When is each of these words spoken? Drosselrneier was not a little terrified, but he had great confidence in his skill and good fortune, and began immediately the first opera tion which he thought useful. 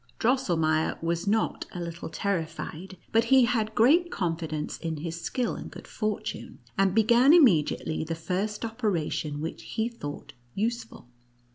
Drosselrneier 0.17 0.99
was 1.03 1.27
not 1.27 1.67
a 1.73 1.79
little 1.79 2.09
terrified, 2.09 2.97
but 3.11 3.25
he 3.25 3.45
had 3.45 3.75
great 3.75 4.09
confidence 4.09 4.79
in 4.79 4.97
his 4.97 5.21
skill 5.21 5.55
and 5.55 5.69
good 5.69 5.87
fortune, 5.87 6.57
and 6.75 6.95
began 6.95 7.35
immediately 7.35 8.03
the 8.03 8.15
first 8.15 8.65
opera 8.65 9.11
tion 9.11 9.41
which 9.41 9.61
he 9.61 9.89
thought 9.89 10.33
useful. 10.55 11.07